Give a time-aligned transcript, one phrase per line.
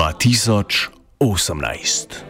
[0.00, 2.24] 2018.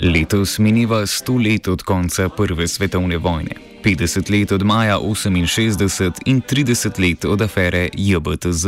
[0.00, 3.50] Letos mineva 100 let od konca Prve svetovne vojne,
[3.84, 8.66] 50 let od maja 68 in 30 let od afere JBTZ.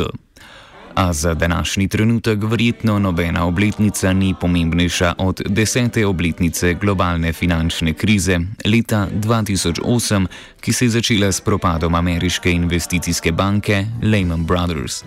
[0.95, 8.39] A za današnji trenutek verjetno nobena obletnica ni pomembnejša od desete obletnice globalne finančne krize
[8.65, 10.27] leta 2008,
[10.61, 15.05] ki se je začela s propadom ameriške investicijske banke Lehman Brothers.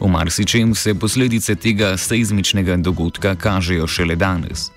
[0.00, 4.70] V marsičem se posledice tega seizmičnega dogodka kažejo šele danes.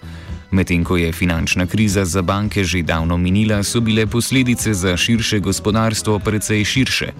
[0.52, 5.40] Medtem ko je finančna kriza za banke že davno minila, so bile posledice za širše
[5.40, 7.12] gospodarstvo precej širše.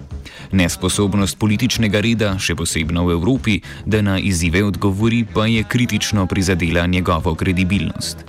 [0.52, 6.86] Nesposobnost političnega reda, še posebno v Evropi, da na izzive odgovori, pa je kritično prizadela
[6.86, 8.24] njegovo kredibilnost.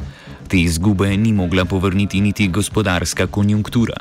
[0.47, 3.97] Te izgube ni mogla povrniti niti gospodarska konjunktura.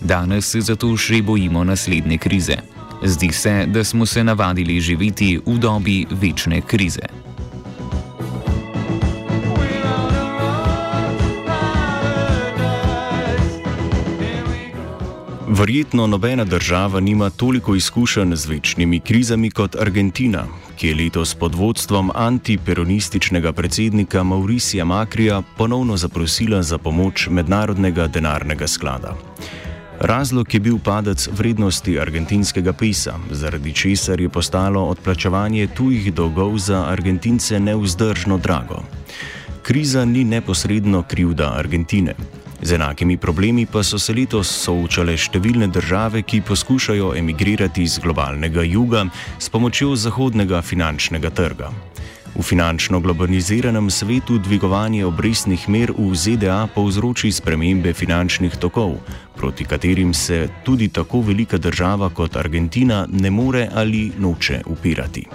[0.00, 2.56] Danes se zato še bojimo naslednje krize.
[3.04, 7.29] Zdi se, da smo se navadili živeti v dobi večne krize.
[15.60, 20.44] Verjetno nobena država nima toliko izkušenj z večnimi krizami kot Argentina,
[20.76, 28.66] ki je letos pod vodstvom antiperonističnega predsednika Mauricija Makrija ponovno zaprosila za pomoč Mednarodnega denarnega
[28.66, 29.14] sklada.
[29.98, 36.84] Razlog je bil padec vrednosti argentinskega pesa, zaradi česar je postalo odplačevanje tujih dolgov za
[36.88, 38.82] Argentince neuzdržno drago.
[39.62, 42.14] Kriza ni neposredno krivda Argentine.
[42.62, 48.62] Z enakimi problemi pa so se letos soočale številne države, ki poskušajo emigrirati iz globalnega
[48.68, 49.06] juga
[49.38, 51.72] s pomočjo zahodnega finančnega trga.
[52.36, 59.00] V finančno globaliziranem svetu dvigovanje obrestnih mer v ZDA povzroči spremembe finančnih tokov,
[59.34, 65.26] proti katerim se tudi tako velika država kot Argentina ne more ali noče upirati.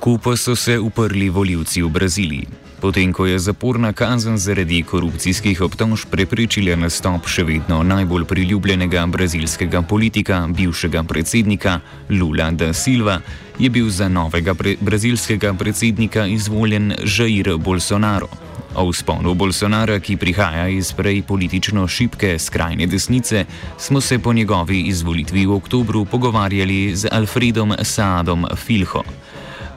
[0.00, 2.46] Toku pa so se uprli voljivci v Braziliji.
[2.80, 9.82] Potem, ko je zaporna kazen zaradi korupcijskih obtožb preprečila nastop še vedno najbolj priljubljenega brazilskega
[9.84, 11.80] politika, bivšega predsednika
[12.16, 13.20] Lula da Silva,
[13.58, 18.32] je bil za novega pre brazilskega predsednika izvoljen Jair Bolsonaro.
[18.80, 23.44] O vzponu Bolsonara, ki prihaja iz prej politično šibke skrajne desnice,
[23.76, 29.04] smo se po njegovi izvolitvi v oktobru pogovarjali z Alfredom Saadom Filho.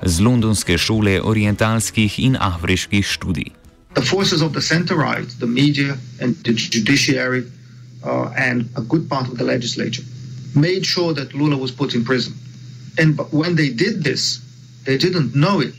[0.05, 3.51] Z londonske šole orientalskih in afriških študij.
[3.93, 7.43] The forces of the center right, the media and the judiciary
[8.03, 10.03] uh, and a good part of the legislature
[10.55, 12.33] made sure that Lula was put in prison.
[12.97, 14.39] And when they did this,
[14.85, 15.75] they didn't know it,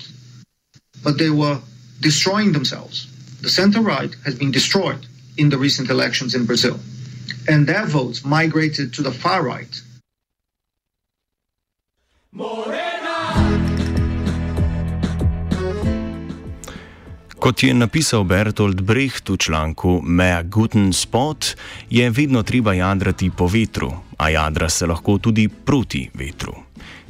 [1.03, 1.61] but they were
[2.01, 3.07] destroying themselves.
[3.43, 5.07] The center right has been destroyed
[5.37, 6.79] in the recent elections in Brazil,
[7.49, 9.81] and their votes migrated to the far right.
[17.45, 21.57] Kot je napisal Bertolt Brecht v članku Mea Guten Spot,
[21.91, 26.55] je vedno treba jadrati po vetru, a jadra se lahko tudi proti vetru.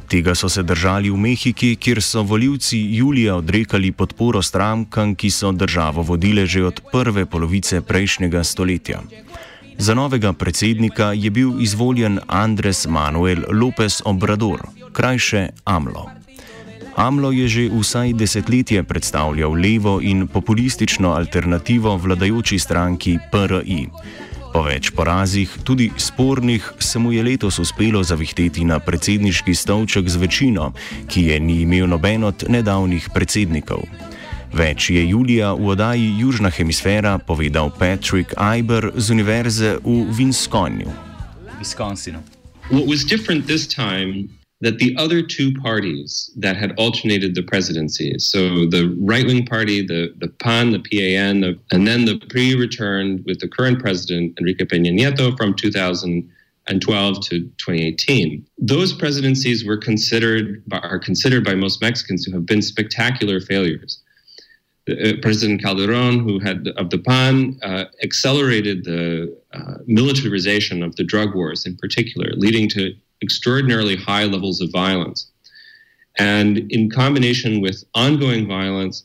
[0.09, 5.53] Tega so se držali v Mehiki, kjer so voljivci julija odrekali podporo strankam, ki so
[5.53, 9.03] državo vodile že od prve polovice prejšnjega stoletja.
[9.79, 16.24] Za novega predsednika je bil izvoljen Andres Manuel López Obrador, krajše AMLO.
[16.97, 23.89] AMLO je že vsaj desetletje predstavljal levo in populistično alternativo vladajoči stranki PRI.
[24.55, 30.17] Po več porazih, tudi spornih, se mu je letos uspelo zavihteti na predsedniški stolček z
[30.17, 30.71] večino,
[31.11, 33.83] ki je ni imel noben od nedavnih predsednikov.
[34.55, 40.95] Več je julija v oddaji Južna hemisfera povedal Patrick Iber z Univerze v Wisconsinu.
[41.59, 42.23] Wisconsinu.
[42.71, 44.31] What was different this time
[44.65, 49.87] that the other two parties that had alternated the presidency, so the right wing party,
[49.87, 54.39] the, the PAN, the PAN, the, and then the pre returned with the current president,
[54.39, 58.47] Enrique Peña Nieto, from 2012 to 2018.
[58.57, 64.01] Those presidencies were considered, are considered by most Mexicans to have been spectacular failures.
[64.89, 71.05] Uh, President Calderon, who had of the PAN, uh, accelerated the uh, militarization of the
[71.05, 75.21] drug wars in particular, leading to extraordinarily high levels of violence.
[76.19, 78.97] And in combination with ongoing violence,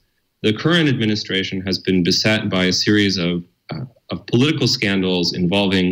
[0.42, 5.88] the current administration has been beset by a series of, uh, of political scandals involving,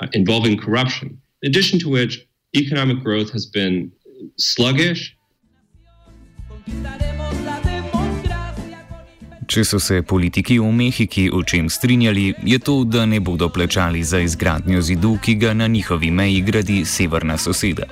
[0.00, 1.08] uh, involving corruption,
[1.42, 2.26] in addition to which
[2.56, 3.92] economic growth has been
[4.38, 5.16] sluggish.
[9.52, 14.00] Če so se politiki v Mehiki o čem strinjali, je to, da ne bodo plačali
[14.00, 17.84] za izgradnjo zidu, ki ga na njihovi meji gradi severna soseda.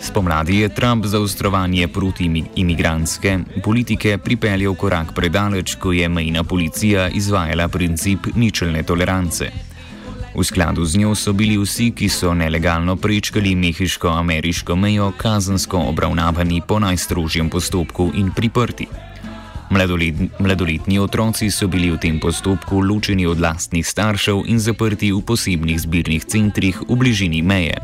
[0.00, 7.08] Spomladi je Trump za ustrovanje proti imigrantske politike pripeljal korak predaleč, ko je mejna policija
[7.08, 9.48] izvajala princip ničelne tolerance.
[10.36, 16.60] V skladu z njo so bili vsi, ki so nelegalno prečkali mehiško-ameriško mejo, kazensko obravnavani
[16.68, 19.13] po najstrožjem postopku in priprti.
[20.38, 25.80] Mladoletni, otroci so bili v tem postopku ločeni od lastnih staršev in zaprti v posebnih
[25.80, 27.74] zbirnih centrih v bližini meje.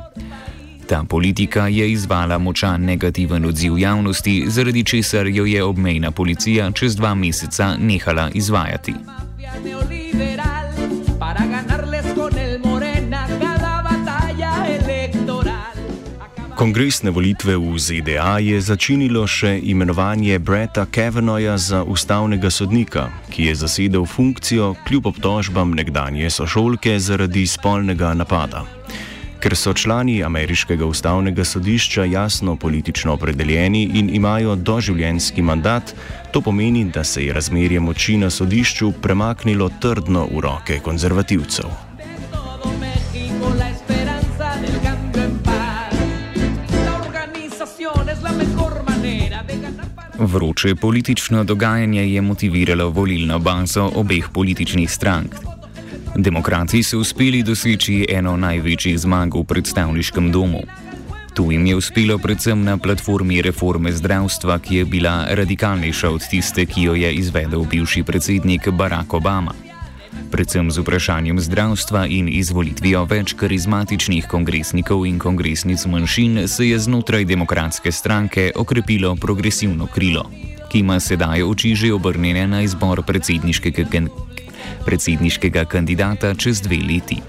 [0.86, 6.96] Ta politika je izvala močan negativen odziv javnosti, zaradi česar jo je obmejna policija čez
[6.96, 8.94] dva meseca nehala izvajati.
[16.60, 23.54] Kongresne volitve v ZDA je začinilo še imenovanje Bretta Kavanaugha za ustavnega sodnika, ki je
[23.64, 28.66] zasedel funkcijo kljub obtožbam nekdanje sošolke zaradi spolnega napada.
[29.40, 35.96] Ker so člani ameriškega ustavnega sodišča jasno politično opredeljeni in imajo doživljenjski mandat,
[36.28, 41.89] to pomeni, da se je razmerje moči na sodišču premaknilo trdno v roke konzervativcev.
[50.20, 55.34] Vroče politično dogajanje je motiviralo volilno bazo obeh političnih strank.
[56.16, 60.60] Demokrati so uspeli doseči eno največjih zmag v predstavniškem domu.
[61.34, 66.66] Tu jim je uspelo predvsem na platformi reforme zdravstva, ki je bila radikalnejša od tiste,
[66.66, 69.69] ki jo je izvedel bivši predsednik Barack Obama
[70.30, 77.24] predvsem z vprašanjem zdravstva in izvolitvijo več karizmatičnih kongresnikov in kongresnic manjšin, se je znotraj
[77.24, 80.30] demokratske stranke okrepilo progresivno krilo,
[80.70, 83.84] ki ima sedaj oči že obrnjene na izbor predsedniškega,
[84.86, 87.20] predsedniškega kandidata čez dve leti.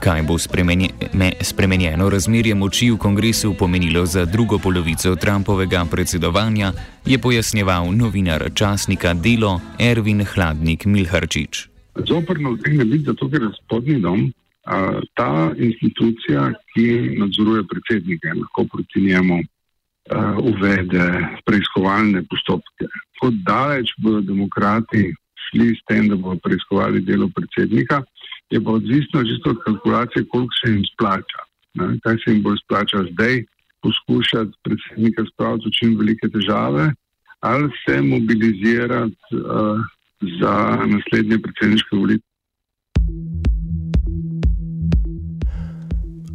[0.00, 6.72] Kaj bo spremenje, me, spremenjeno razmerje moči v kongresu pomenilo za drugo polovico Trumpovega predsedovanja,
[7.06, 11.75] je pojasnjeval novinar časnika Delo Ervin Hladnik Milharčič.
[12.04, 14.26] Zoprno utegne biti zato, ker je spodnji dom
[14.66, 21.06] a, ta institucija, ki nadzoruje predsednike lahko proti njemu a, uvede
[21.46, 22.90] preiskovalne postopke.
[23.20, 25.14] Kot daleč bodo demokrati
[25.46, 28.02] šli s tem, da bodo preiskovali delo predsednika,
[28.50, 31.42] je pa odvisno čisto od kalkulacije, koliko se jim splača.
[31.74, 31.98] Ne?
[32.02, 33.44] Kaj se jim bo splača zdaj
[33.82, 36.92] poskušati predsednika spraviti v čim velike težave
[37.40, 39.16] ali se mobilizirati.
[39.32, 39.82] A,
[40.20, 40.54] za
[40.86, 42.26] naslednje predsedniške volitve.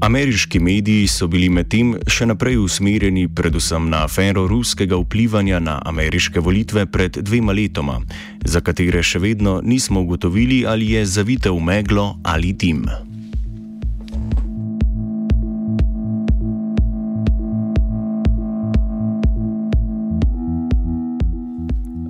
[0.02, 6.42] Ameriški mediji so bili medtem še naprej usmerjeni predvsem na afero ruskega vplivanja na ameriške
[6.42, 8.00] volitve pred dvema letoma,
[8.42, 13.11] za katere še vedno nismo ugotovili, ali je zavite v meglo ali dim.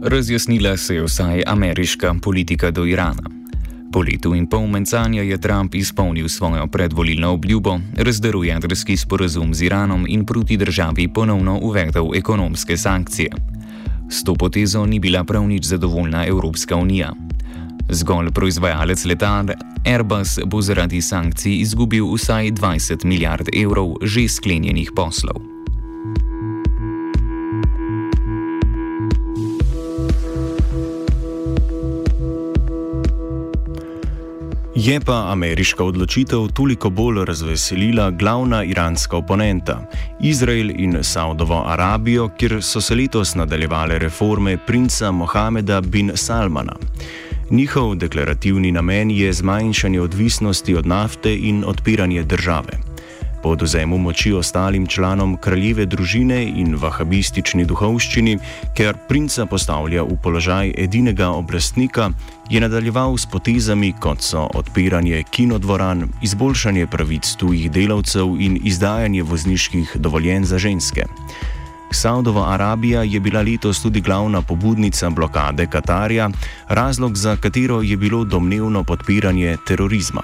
[0.03, 3.29] Razjasnila se je vsaj ameriška politika do Irana.
[3.93, 9.61] Po letu in pol mencanja je Trump izpolnil svojo predvolilno obljubo, razdaril jedrski sporazum z
[9.61, 13.29] Iranom in proti državi ponovno uvedel ekonomske sankcije.
[14.09, 17.13] S to potezo ni bila prav nič zadovoljna Evropska unija.
[17.89, 19.45] Zgolj proizvajalec letal
[19.85, 25.60] Airbus bo zaradi sankcij izgubil vsaj 20 milijard evrov že sklenjenih poslov.
[34.83, 39.81] Je pa ameriška odločitev toliko bolj razveselila glavna iranska oponenta,
[40.21, 46.75] Izrael in Saudovo Arabijo, kjer so se letos nadaljevale reforme princa Mohameda bin Salmana.
[47.49, 52.90] Njihov deklarativni namen je zmanjšanje odvisnosti od nafte in odpiranje države.
[53.41, 58.37] Po odvzemu moči ostalim članom kraljeve družine in vahabistični duhovščini,
[58.77, 62.11] ker princa postavlja v položaj edinega oblastnika,
[62.49, 69.95] je nadaljeval s potezami, kot so odpiranje kinodvoran, izboljšanje pravic tujih delavcev in izdajanje vozniških
[69.95, 71.07] dovoljenj za ženske.
[71.91, 76.29] Saudova Arabija je bila letos tudi glavna pobudnica blokade Katarja,
[76.67, 80.21] razlog za katero je bilo domnevno podpiranje terorizma.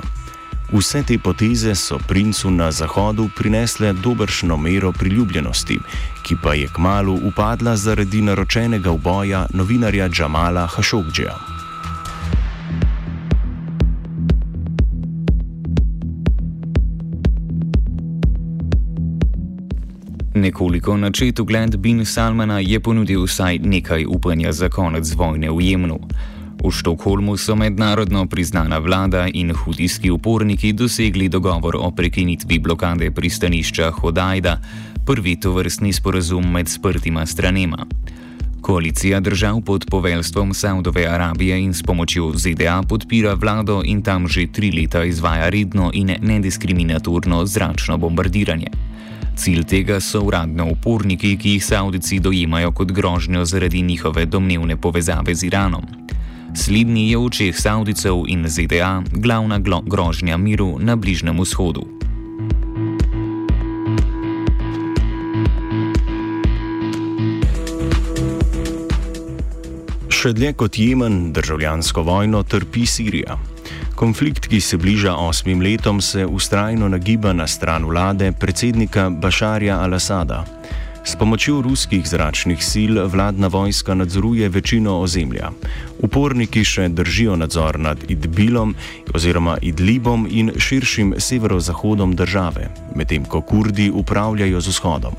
[0.73, 5.79] Vse te poteze so princu na zahodu prinesle dobršno mero priljubljenosti,
[6.23, 11.37] ki pa je kmalo upadla zaradi naročenega uboja novinarja Džamala Hašokdžija.
[20.35, 25.99] Nekoliko načet ugled Bin Salmana je ponudil vsaj nekaj upanja za konec vojne v Jemnu.
[26.63, 33.91] V Štokholmu so mednarodno priznana vlada in hudijski uporniki dosegli dogovor o prekinitvi blokade pristanišča
[33.91, 34.57] Hodajda,
[35.05, 37.85] prvi tovrstni sporazum med sprtima stranema.
[38.61, 44.47] Koalicija držav pod poveljstvom Saudove Arabije in s pomočjo ZDA podpira vlado in tam že
[44.51, 48.67] tri leta izvaja redno in nediskriminatorno zračno bombardiranje.
[49.37, 55.35] Cilj tega so uradno uporniki, ki jih Saudici dojemajo kot grožnjo zaradi njihove domnevne povezave
[55.35, 56.06] z Iranom.
[56.55, 61.83] Slednji je v očeh Saudicev in ZDA glavna grožnja miru na Bližnem vzhodu.
[70.07, 73.37] Še dlje kot Jemen državljansko vojno trpi Sirija.
[73.97, 80.56] Konflikt, ki se bliža osmim letom, se ustrajno nagiba na stran vlade predsednika Bašarja al-Assada.
[81.07, 85.51] S pomočjo ruskih zračnih sil vladna vojska nadzoruje večino ozemlja.
[86.03, 88.73] Uporniki še držijo nadzor nad Idbilom
[89.15, 95.15] oziroma Idlibom in širšim severozahodom države, medtem ko Kurdi upravljajo z vzhodom.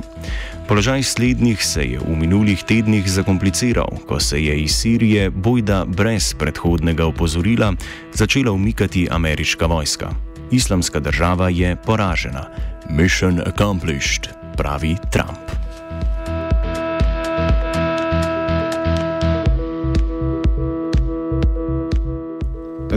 [0.68, 6.34] Položaj slednjih se je v minulih tednih zakompliciral, ko se je iz Sirije bojda brez
[6.34, 7.72] predhodnega opozorila
[8.12, 10.12] začela umikati ameriška vojska.
[10.50, 12.44] Islamska država je poražena.
[12.90, 15.57] Mission accomplished, pravi Trump.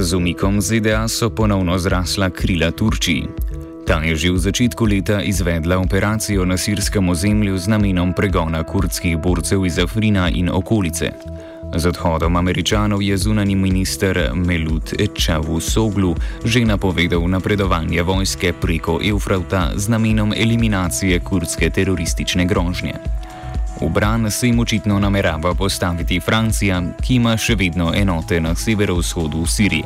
[0.01, 3.27] Z umikom ZDA so ponovno zrasla krila Turčiji.
[3.85, 9.21] Ta je že v začetku leta izvedla operacijo na sirskem ozemlju z namenom pregona kurdskih
[9.21, 11.11] borcev iz Afrina in okolice.
[11.77, 16.15] Z odhodom američanov je zunani minister Melut Čavu Soglu
[16.45, 23.20] že napovedal napredovanje vojske preko Eufrata z namenom eliminacije kurdske teroristične grožnje.
[23.81, 29.45] V bran se jim očitno namerava postaviti Francija, ki ima še vedno enote na severovzhodu
[29.45, 29.85] Sirije.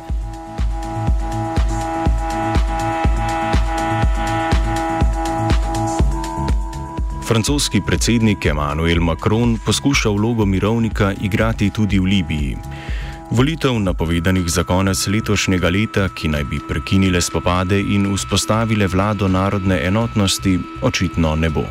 [7.26, 12.56] Francoski predsednik Emmanuel Macron poskuša vlogo mirovnika igrati tudi v Libiji.
[13.30, 19.80] Volitev napovedanih za konec letošnjega leta, ki naj bi prekinile spopade in vzpostavile vlado narodne
[19.86, 21.64] enotnosti, očitno ne bo.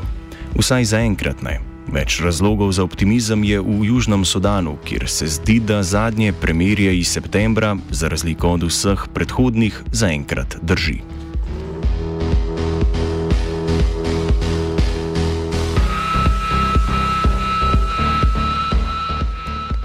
[0.59, 1.74] Vsaj zaenkrat ne.
[1.85, 7.13] Več razlogov za optimizem je v Južnem Sudanu, kjer se zdi, da zadnje premirje iz
[7.13, 11.01] septembra, za razliko od vseh predhodnih, zaenkrat drži.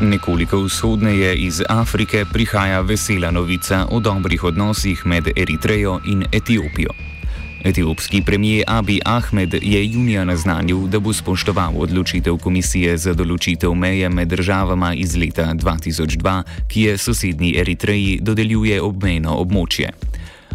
[0.00, 7.09] Nekoliko vzhodneje iz Afrike prihaja vesela novica o dobrih odnosih med Eritrejo in Etiopijo.
[7.64, 14.08] Etiopski premijer Abi Ahmed je junija naznanil, da bo spoštoval odločitev Komisije za določitev meje
[14.08, 19.92] med državama iz leta 2002, ki je sosednji Eritreji dodeljuje obmejno območje.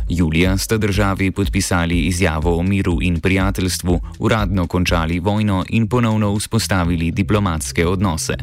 [0.10, 7.12] Julija sta državi podpisali izjavo o miru in prijateljstvu, uradno končali vojno in ponovno vzpostavili
[7.12, 8.38] diplomatske odnose.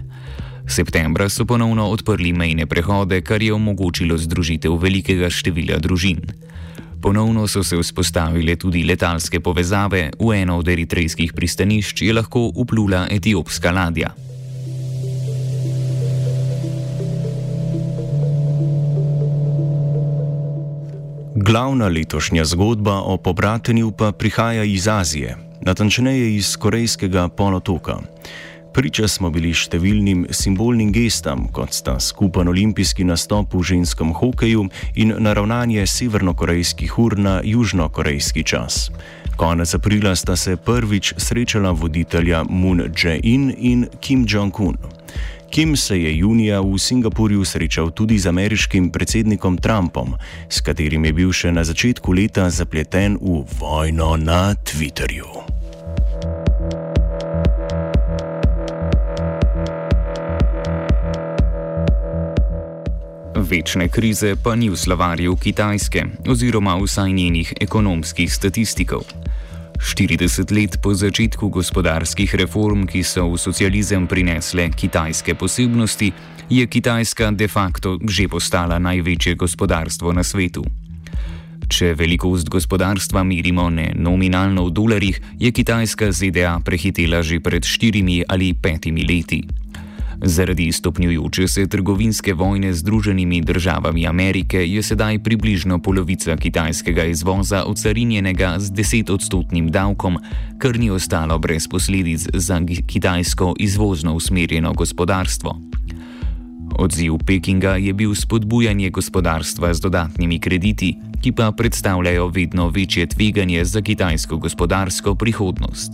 [0.69, 6.23] Septembra so ponovno odprli mejne prehode, kar je omogočilo združitev velikega števila družin.
[7.03, 13.09] Ponovno so se vzpostavile tudi letalske povezave, v eno od eritrejskih pristanišč je lahko uplula
[13.11, 14.13] etiopska ladja.
[21.35, 28.12] Glavna letošnja zgodba o pobratenju pa prihaja iz Azije, natančneje iz Korejskega polotoka.
[28.73, 34.65] Priča smo bili številnim simbolnim gestam, kot sta skupen olimpijski nastop v ženskem hokeju
[34.97, 38.89] in naravnanje severnokorejskih ur na južnokorejski čas.
[39.37, 44.81] Konec aprila sta se prvič srečala voditelja Moon Jae-in in Kim Jong-un.
[45.53, 50.17] Kim se je junija v Singapurju srečal tudi z ameriškim predsednikom Trumpom,
[50.49, 55.52] s katerim je bil še na začetku leta zapleten v vojno na Twitterju.
[63.43, 69.03] Večne krize pa ni v slovarju Kitajske, oziroma vsaj njenih ekonomskih statistikov.
[69.83, 76.13] 40 let po začetku gospodarskih reform, ki so v socializem prinesle kitajske posebnosti,
[76.51, 80.63] je Kitajska de facto že postala največje gospodarstvo na svetu.
[81.67, 88.23] Če velikost gospodarstva merimo ne nominalno v dolarjih, je Kitajska ZDA prehitela že pred štirimi
[88.23, 89.62] ali petimi leti.
[90.25, 97.65] Zaradi stopnjujoče se trgovinske vojne z Združenimi državami Amerike je sedaj približno polovica kitajskega izvoza
[97.65, 100.19] ocarinjenega z 10-odstotnim davkom,
[100.59, 105.59] kar ni ostalo brez posledic za kitajsko izvozno usmerjeno gospodarstvo.
[106.79, 113.65] Odziv Pekinga je bil spodbujanje gospodarstva z dodatnimi krediti, ki pa predstavljajo vedno večje tveganje
[113.65, 115.93] za kitajsko gospodarsko prihodnost.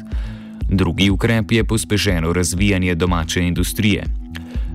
[0.69, 4.05] Drugi ukrep je pospešeno razvijanje domače industrije.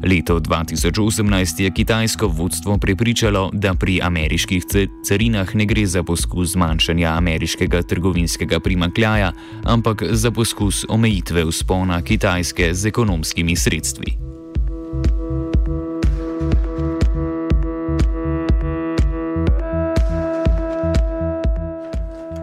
[0.03, 4.63] Leto 2018 je kitajsko vodstvo prepričalo, da pri ameriških
[5.07, 9.31] carinah ne gre za poskus zmanjšanja ameriškega trgovinskega primakljaja,
[9.63, 14.32] ampak za poskus omejitve vzpona Kitajske z ekonomskimi sredstvi.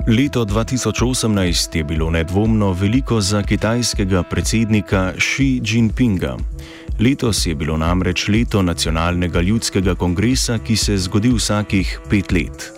[0.07, 6.37] Leto 2018 je bilo nedvomno veliko za kitajskega predsednika Xi Jinpinga.
[7.01, 12.73] Letos je bilo namreč leto nacionalnega ljudskega kongresa, ki se zgodi vsakih pet let.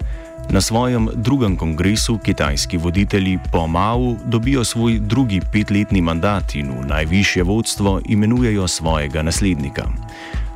[0.51, 6.87] Na svojem drugem kongresu kitajski voditelji po Mao dobijo svoj drugi petletni mandat in v
[6.87, 9.89] najvišje vodstvo imenujejo svojega naslednika.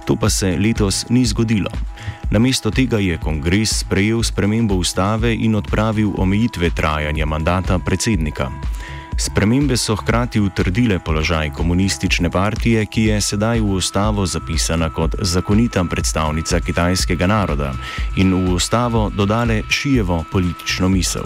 [0.06, 1.70] To pa se letos ni zgodilo.
[2.30, 8.50] Namesto tega je kongres sprejel spremembo ustave in odpravil omejitve trajanja mandata predsednika.
[9.16, 15.84] Spremembe so hkrati utrdile položaj komunistične partije, ki je sedaj v ustavo zapisana kot zakonita
[15.84, 17.72] predstavnica kitajskega naroda
[18.16, 21.24] in v ustavo dodale šijevo politično misel.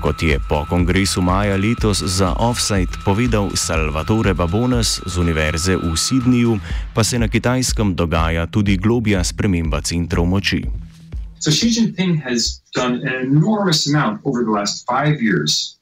[0.00, 6.60] Kot je po kongresu maja letos za Offside povedal Salvatore Babones z Univerze v Sydneyju,
[6.94, 10.64] pa se na kitajskem dogaja tudi globja sprememba centrov moči.
[11.40, 15.76] So Xi Jinping has done an enormous amount over the last five years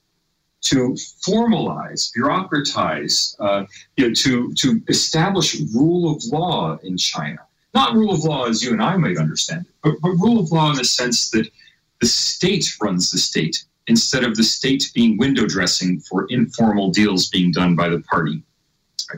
[0.71, 0.97] to
[1.27, 7.41] formalize, bureaucratize, uh, you know, to, to establish rule of law in China.
[7.75, 10.51] Not rule of law as you and I might understand it, but, but rule of
[10.53, 11.51] law in the sense that
[12.01, 17.29] the state runs the state instead of the state being window dressing for informal deals
[17.29, 18.43] being done by the party.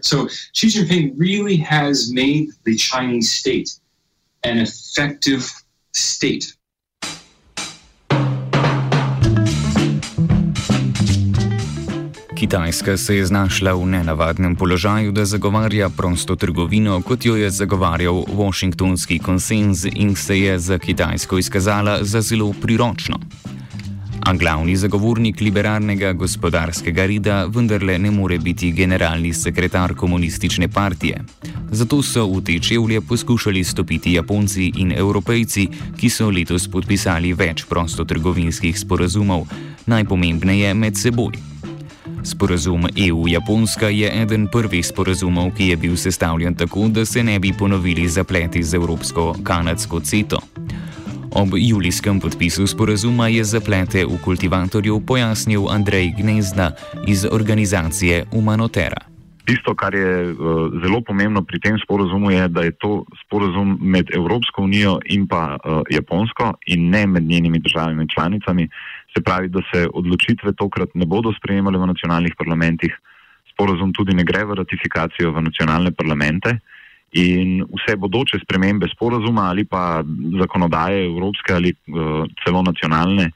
[0.03, 3.71] So Xi Jinping really has made the Chinese state
[4.45, 5.45] an effective
[5.93, 6.57] state.
[12.37, 18.25] Kitajska se je znašla v nenavadnem položaju, da zagovarja prosto trgovino, kot jo je zagovarjal
[18.29, 23.19] Washingtonski konsens in se je za Kitajsko izkazala za zelo priročno.
[24.27, 31.21] A glavni zagovornik liberalnega gospodarskega reda vendarle ne more biti generalni sekretar komunistične partije.
[31.71, 37.65] Zato so v te čevlje poskušali stopiti Japonci in Evropejci, ki so letos podpisali več
[37.71, 39.47] prostotrgovinskih sporazumov,
[39.87, 41.39] najpomembneje med seboj.
[42.27, 47.55] Sporazum EU-Japonska je eden prvih sporazumov, ki je bil sestavljen tako, da se ne bi
[47.59, 50.43] ponovili zapleti z evropsko-kanadsko CETO.
[51.37, 56.73] Ob julijskem podpisu sporazuma je zaplete v kultivatorju pojasnil Andrej Gnezda
[57.05, 59.05] iz organizacije Humanotera.
[59.45, 64.09] Tisto, kar je uh, zelo pomembno pri tem sporozumu, je, da je to sporozum med
[64.17, 68.69] Evropsko unijo in pa uh, Japonsko in ne med njenimi državami članicami.
[69.13, 72.97] Se pravi, da se odločitve tokrat ne bodo sprejemale v nacionalnih parlamentih,
[73.53, 76.59] sporozum tudi ne gre v ratifikacijo v nacionalne parlamente
[77.17, 80.05] in vse bodoče spremembe sporozuma ali pa
[80.41, 83.31] zakonodaje evropske ali uh, celo nacionalne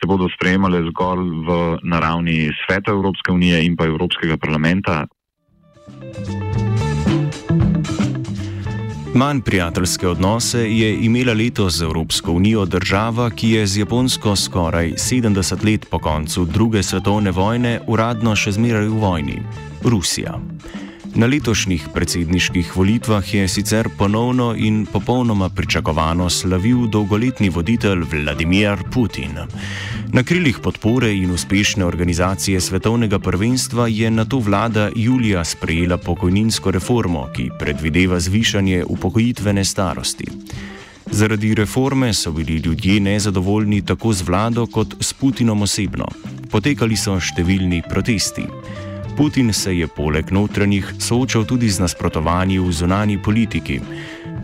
[0.00, 5.06] se bodo sprejemale zgolj v naravni sveta Evropske unije in pa Evropskega parlamenta.
[9.14, 14.92] Manj prijateljske odnose je imela letos z Evropsko unijo država, ki je z Japonsko skoraj
[14.92, 19.38] 70 let po koncu druge svetovne vojne uradno še zmeraj v vojni-
[19.92, 20.38] Rusija.
[21.14, 29.38] Na letošnjih predsedniških volitvah je sicer ponovno in popolnoma pričakovano slavil dolgoletni voditelj Vladimir Putin.
[30.12, 36.70] Na krilih podpore in uspešne organizacije svetovnega prvenstva je na to vlada julija sprejela pokojninsko
[36.70, 40.26] reformo, ki predvideva zvišanje upokojitvene starosti.
[41.10, 46.06] Zaradi reforme so bili ljudje nezadovoljni tako z vlado kot s Putinom osebno.
[46.50, 48.46] Potekali so številni protesti.
[49.20, 53.76] Putin se je poleg notranjih soočal tudi z nasprotovanji v zunani politiki.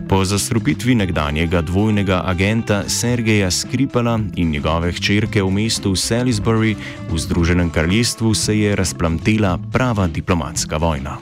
[0.05, 6.75] Po zastrupitvi nekdanjega dvojnega agenta Sergeja Skripala in njegove hčerke v mestu Salisbury
[7.09, 11.17] v Združenem kraljestvu se je razplamtela prava diplomatska vojna.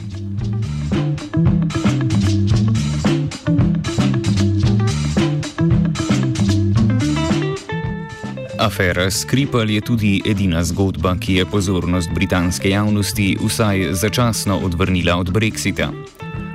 [8.65, 15.30] Afera Skripal je tudi edina zgodba, ki je pozornost britanske javnosti vsaj začasno odvrnila od
[15.30, 15.91] Brexita.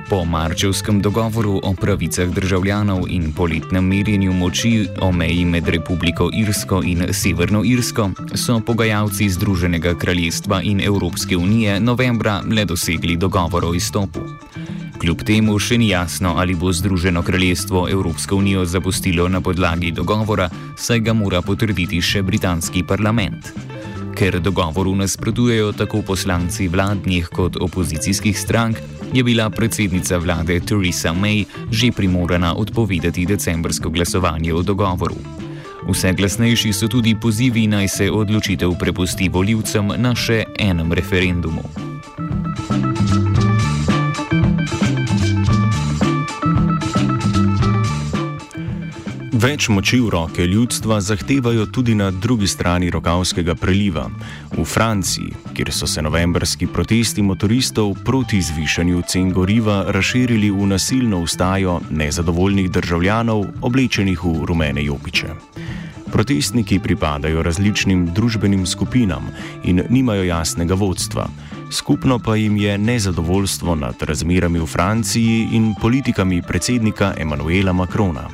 [0.09, 6.81] Po marčevskem dogovoru o pravicah državljanov in poletnem merjenju moči o meji med Republiko Irsko
[6.83, 13.73] in Severno Irsko so pogajalci Združenega kraljestva in Evropske unije novembra le dosegli dogovor o
[13.73, 14.19] izstopu.
[15.01, 20.45] Kljub temu še ni jasno, ali bo Združeno kraljestvo Evropsko unijo zapustilo na podlagi dogovora,
[20.77, 23.49] saj ga mora potrditi še britanski parlament.
[24.13, 28.77] Ker dogovoru nasprotujejo tako poslanci vladnih kot opozicijskih strank,
[29.09, 35.17] je bila predsednica vlade Theresa May že primorana odpovedati decembrsko glasovanje o dogovoru.
[35.89, 41.90] Vse glasnejši so tudi pozivi naj se odločitev prepusti voljivcem na še enem referendumu.
[49.41, 54.03] Več moči v roke ljudstva zahtevajo tudi na drugi strani Rokavskega preliva,
[54.53, 61.23] v Franciji, kjer so se novembrski protesti motoristov proti zvišanju cen goriva razširili v nasilno
[61.25, 65.33] ustajo nezadovoljnih državljanov, oblečenih v rumene jopiče.
[66.11, 69.31] Protestniki pripadajo različnim družbenim skupinam
[69.63, 71.25] in nimajo jasnega vodstva.
[71.71, 78.29] Skupno pa jim je nezadovoljstvo nad razmerami v Franciji in politikami predsednika Emanuela Macrona.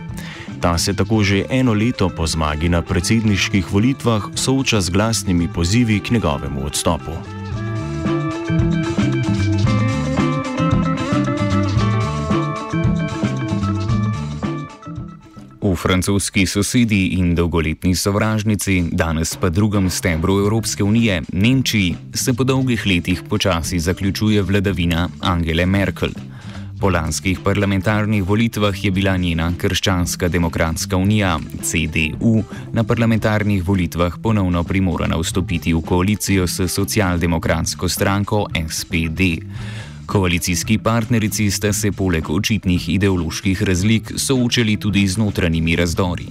[0.61, 5.99] Ta se tako že eno leto po zmagi na predsedniških volitvah sooča z glasnimi pozivi
[5.99, 7.11] k njegovemu odstopu.
[15.61, 22.43] V francoski sosedi in dolgoletni sovražnici, danes pa drugem stebru Evropske unije, Nemčiji, se po
[22.43, 26.09] dolgih letih počasi zaključuje vladavina Angele Merkel.
[26.79, 34.63] Po lanskih parlamentarnih volitvah je bila njena Krščanska demokratska unija CDU na parlamentarnih volitvah ponovno
[34.63, 39.41] primorana vstopiti v koalicijo s socialdemokratsko stranko SPD.
[40.05, 46.29] Koalicijski partnerici sta se poleg očitnih ideoloških razlik soočali tudi z notranjimi razdori.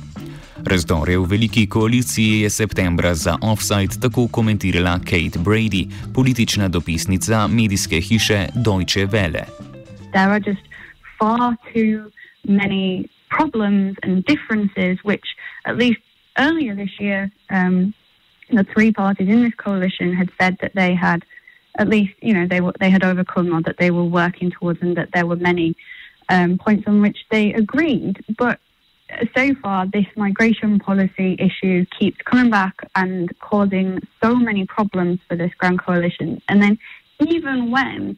[0.65, 8.01] Razdore v veliki koaliciji je septembra za Offside tako komentirala Kate Brady, politična dopisnica medijske
[8.01, 9.66] hiše Deutsche Welle.
[10.17, 10.63] There are just
[11.19, 12.11] far too
[12.47, 15.27] many problems and differences, which
[15.67, 16.01] at least
[16.39, 17.95] earlier this year, um,
[18.51, 21.25] the three parties in this coalition had said that they had
[21.79, 24.81] at least, you know, they were they had overcome or that they were working towards,
[24.81, 25.77] and that there were many
[26.31, 28.25] um, points on which they agreed.
[28.39, 28.59] But
[29.37, 35.37] so far, this migration policy issue keeps coming back and causing so many problems for
[35.37, 36.41] this grand coalition.
[36.49, 36.79] And then,
[37.21, 38.17] even when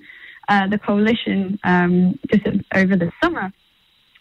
[0.48, 3.52] uh, the coalition um, just over the summer,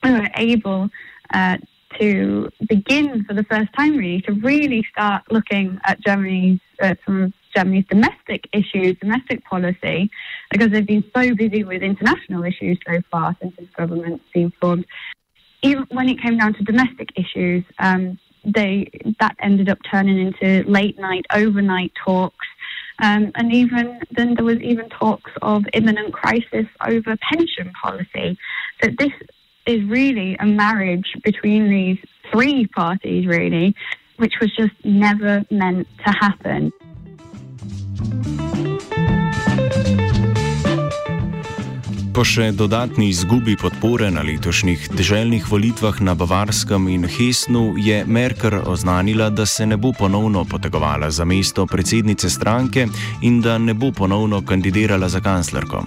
[0.03, 0.89] we were able
[1.33, 1.57] uh,
[1.99, 6.93] to begin for the first time, really, to really start looking at Germany's uh,
[7.55, 10.11] Germany's domestic issues, domestic policy,
[10.51, 14.85] because they've been so busy with international issues so far since this government's been formed.
[15.63, 20.69] Even when it came down to domestic issues, um, they that ended up turning into
[20.69, 22.47] late night, overnight talks
[22.99, 28.37] um, and even then, there was even talks of imminent crisis over pension policy.
[28.81, 29.11] So this
[29.67, 31.99] is really a marriage between these
[32.31, 33.75] three parties, really,
[34.15, 36.71] which was just never meant to happen.
[42.17, 48.55] Po še dodatni izgubi podpore na letošnjih državnih volitvah na Bavarskem in Hesnu je Merkel
[48.65, 52.87] oznanila, da se ne bo ponovno potegovala za mesto predsednice stranke
[53.21, 55.83] in da ne bo ponovno kandidirala za kanclerko.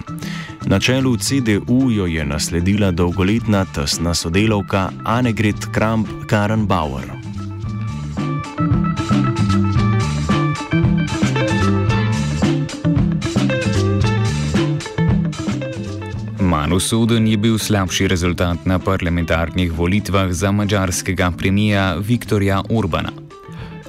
[0.71, 7.20] Na čelu CDU jo je nasledila dolgoletna tesna sodelavka Annegret Kramp-Karrenbauer.
[16.73, 23.11] Usoden je bil slabši rezultat na parlamentarnih volitvah za mađarskega premija Viktorja Orbana.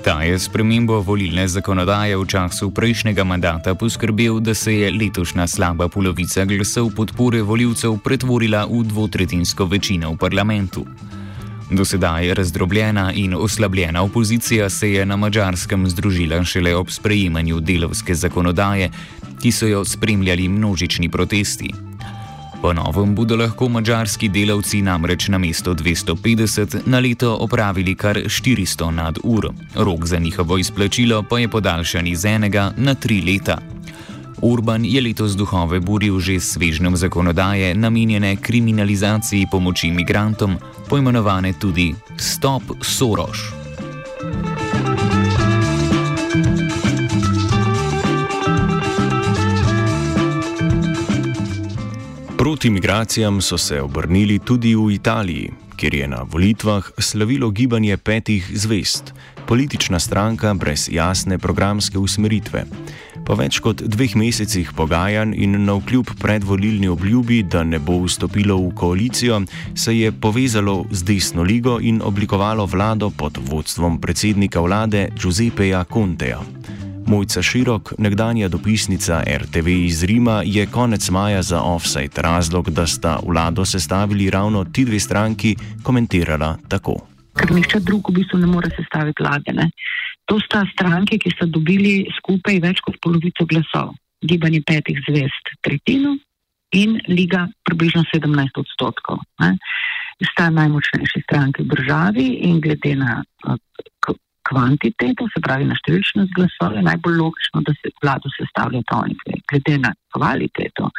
[0.04, 5.46] Ta je s premembo volilne zakonodaje v času prejšnjega mandata poskrbel, da se je letošnja
[5.46, 10.86] slaba polovica glasov podpore voljivcev pretvorila v dvotretinsko večino v parlamentu.
[11.70, 18.14] Do sedaj razdrobljena in oslabljena opozicija se je na mačarskem združila šele ob sprejemanju delovske
[18.14, 18.90] zakonodaje,
[19.42, 21.91] ki so jo spremljali množični protesti.
[22.62, 28.90] Po novem bodo lahko mačarski delavci namreč na mesto 250 na leto opravili kar 400
[28.90, 29.48] nad ur.
[29.74, 33.58] Rok za njihovo izplačilo pa je podaljšan iz enega na tri leta.
[34.42, 40.56] Urban je letos duhove buril že s svežnjem zakonodaje namenjene kriminalizaciji pomoči imigrantom,
[40.88, 43.52] poimenovane tudi Stop Soroš.
[52.42, 58.50] Proti migracijam so se obrnili tudi v Italiji, kjer je na volitvah slavilo gibanje petih
[58.54, 59.14] zvest,
[59.46, 62.64] politična stranka brez jasne programske usmeritve.
[63.26, 68.58] Po več kot dveh mesecih pogajanj in na vkljub predvolilni obljubi, da ne bo vstopilo
[68.58, 75.08] v koalicijo, se je povezalo z desno ligo in oblikovalo vlado pod vodstvom predsednika vlade
[75.14, 76.42] Giuseppeja Conteja.
[77.12, 83.18] Mojca Širok, nekdanja dopisnica RTV iz Rima, je konec maja za offside razlog, da sta
[83.26, 86.94] vlado sestavili ravno ti dve stranki, komentirala tako.
[87.36, 89.52] Ker nihče drug v bistvu ne more sestaviti vlade.
[89.52, 89.68] Ne?
[90.24, 93.92] To sta stranke, ki so dobili skupaj več kot polovico glasov.
[94.24, 96.16] Gibanje petih zvest, tretjino
[96.72, 99.20] in Liga približno 17 odstotkov.
[99.44, 99.58] Ne?
[100.32, 103.20] Sta najmočnejši stranki v državi in glede na
[104.48, 109.18] kvantiteto, se pravi na številčnost glasov, je najbolj logično, da se vlado sestavlja ta oni
[109.22, 109.40] dve.
[109.50, 110.90] Glede na kvaliteto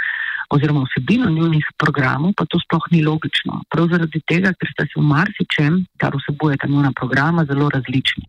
[0.53, 3.63] oziroma vsebino njunih programov, pa to sploh ni logično.
[3.73, 8.27] Prav zaradi tega, ker sta se v marsičem, kar vsebuje ta njuna programa, zelo različni.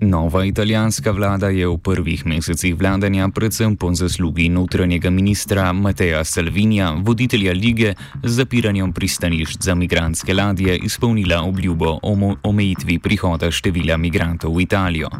[0.00, 6.94] Nova italijanska vlada je v prvih mesecih vladanja, predvsem po zaslugi notranjega ministra Mateja Salvinija,
[7.04, 14.56] voditelja lige z zapiranjem pristanišč za migranske ladje, izpolnila obljubo o omejitvi prihoda števila migrantov
[14.56, 15.10] v Italijo.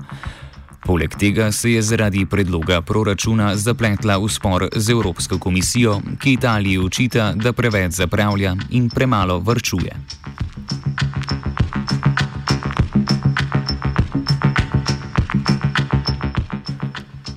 [0.80, 6.78] Poleg tega se je zaradi predloga proračuna zapletla v spor z Evropsko komisijo, ki Italiji
[6.78, 9.92] učita, da preveč zapravlja in premalo vrčuje.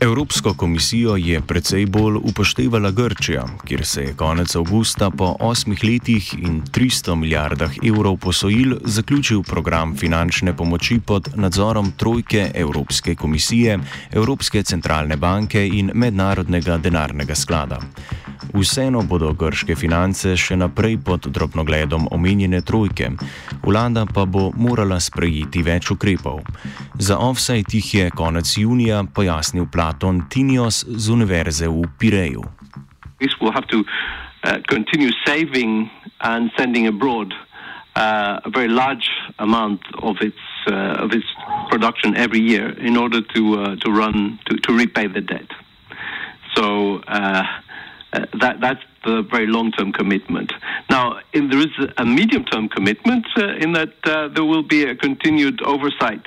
[0.03, 6.33] Evropsko komisijo je precej bolj upoštevala Grčija, kjer se je konec avgusta po osmih letih
[6.33, 13.79] in 300 milijardah evrov posojil zaključil program finančne pomoči pod nadzorom trojke Evropske komisije,
[14.11, 17.79] Evropske centralne banke in Mednarodnega denarnega sklada.
[18.53, 23.13] Vseeno bodo grške finance še naprej pod drobnogledom omenjene trojke,
[23.63, 26.43] vlada pa bo morala sprejeti več ukrepov.
[26.99, 32.43] Za offside jih je konec junija pojasnil Platon Tinios z Univerze v Pireju.
[34.43, 37.33] Uh, continue saving and sending abroad
[37.95, 41.25] uh, a very large amount of its uh, of its
[41.69, 45.47] production every year in order to uh, to run to, to repay the debt.
[46.55, 47.43] So uh,
[48.13, 50.53] Uh, that that's the very long-term commitment.
[50.89, 54.95] Now, in, there is a medium-term commitment uh, in that uh, there will be a
[54.95, 56.25] continued oversight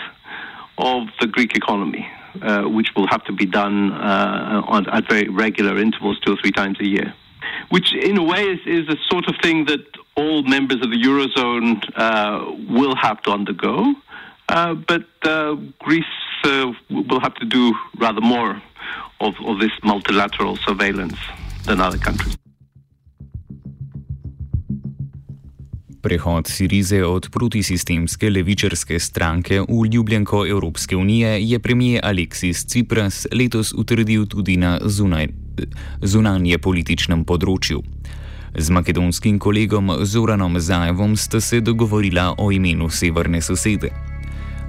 [0.79, 2.07] of the Greek economy,
[2.43, 6.37] uh, which will have to be done uh, on, at very regular intervals, two or
[6.37, 7.15] three times a year.
[7.69, 11.01] Which, in a way, is, is a sort of thing that all members of the
[11.01, 13.95] eurozone will have to undergo.
[14.49, 15.05] but
[15.79, 16.05] Greece
[16.45, 18.61] will have to do rather more
[19.21, 21.19] of, of this multilateral surveillance.
[21.67, 22.37] Than other countries.
[26.07, 33.75] Prehod Sirize od protisistemske levičarske stranke v ljubljenko Evropske unije je premijer Aleksis Cipras letos
[33.75, 35.27] utrdil tudi na zunaj,
[36.03, 37.83] zunanje političnem področju.
[38.55, 43.91] Z makedonskim kolegom Zoranom Zajevom sta se dogovorila o imenu severne sosede.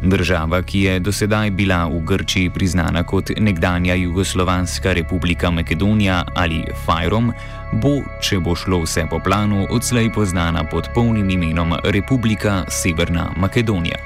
[0.03, 7.31] Država, ki je dosedaj bila v Grčiji priznana kot nekdanja Jugoslovanska republika Makedonija ali Fajrom,
[7.73, 13.97] bo, če bo šlo vse po planu, odslej poznana pod polnim imenom Republika Severna Makedonija.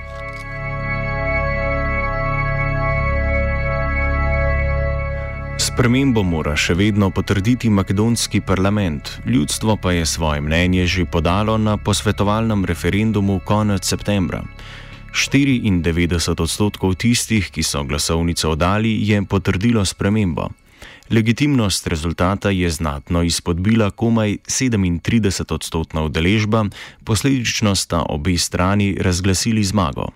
[5.61, 11.77] Spremembo mora še vedno potrditi makedonski parlament, ljudstvo pa je svoje mnenje že podalo na
[11.77, 14.41] posvetovalnem referendumu konec septembra.
[15.13, 20.49] 94 odstotkov tistih, ki so glasovnico oddali, je potrdilo spremembo.
[21.11, 26.65] Legitimnost rezultata je znatno izpodbila komaj 37 odstotna udeležba,
[27.03, 30.07] posledično sta obe strani razglasili zmago.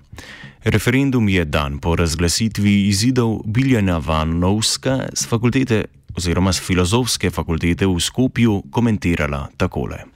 [0.63, 7.99] Referendum je dan po razglasitvi izidov Biljana Vanovska z fakultete oziroma z filozofske fakultete v
[7.99, 10.14] Skopju komentirala takole.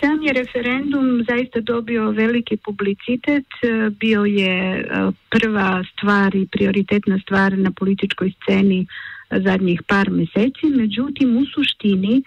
[0.00, 3.46] Sam je referendum zaista dobio veliki publicitet,
[3.90, 4.84] bio je
[5.30, 8.86] prva stvar i prioritetna stvar na političkoj sceni
[9.30, 12.22] zadnjih par mjeseci, međutim u suštini,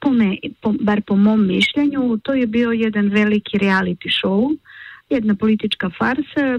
[0.00, 4.56] po me, po, bar po mom mišljenju, to je bio jedan veliki reality show,
[5.10, 6.58] jedna politička farsa,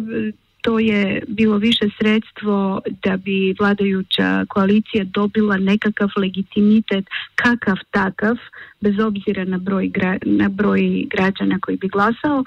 [0.68, 8.38] to je bilo više sredstvo da bi vladajuća koalicija dobila nekakav legitimitet kakav takav,
[8.82, 12.44] bez obzira na broj, gra, na broj građana koji bi glasao,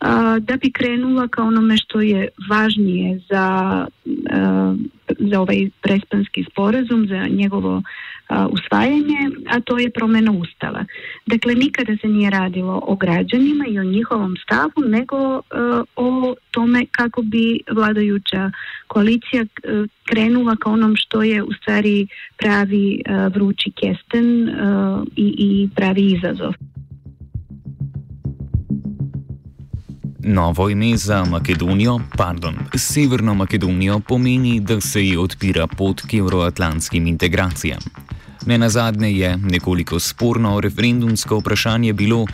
[0.00, 3.46] a, da bi krenula kao onome što je važnije za,
[4.30, 4.74] a,
[5.18, 7.82] za ovaj prespanski sporazum, za njegovo
[8.28, 10.84] a, usvajanje, a to je promjena ustava.
[11.26, 15.40] Dakle, nikada se nije radilo o građanima i o njihovom stavu, nego
[15.96, 18.50] o tome kako bi vladajuća
[18.86, 19.44] koalicija
[20.04, 23.02] krenula ka onom što je u stvari pravi
[23.34, 24.48] vrući kesten
[25.16, 26.52] i, i pravi izazov.
[30.28, 37.06] Novo ime za Makedonijo, pardon, Severno Makedonijo pomeni, da se ji odpira pot k euroatlantskim
[37.06, 37.80] integracijam.
[38.46, 42.26] Ne na zadnje je nekoliko sporno referendumsko vprašanje bilo,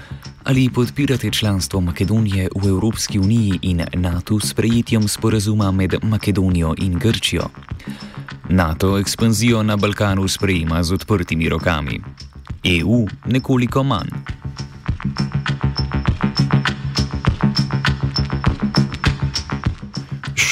[0.45, 6.99] ali podpirate članstvo Makedonije v Evropski uniji in NATO s prejetjem sporazuma med Makedonijo in
[6.99, 7.49] Grčijo.
[8.49, 12.01] NATO ekspanzijo na Balkanu sprejema z odprtimi rokami,
[12.65, 14.11] EU nekoliko manj.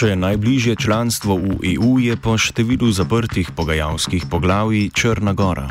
[0.01, 5.69] Še najbližje članstvo v EU je po številu zaprtih pogajalskih poglavij Črna Gora.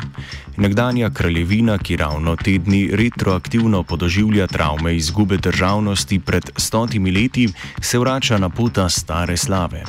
[0.60, 7.48] Nekdanja kraljevina, ki ravno te dni retroaktivno podoživlja travme izgube državnosti pred stotimi leti,
[7.80, 9.84] se vrača na pota stare slave.